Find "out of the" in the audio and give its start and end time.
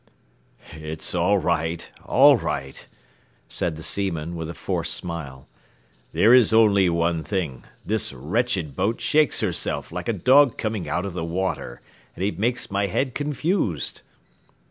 10.89-11.23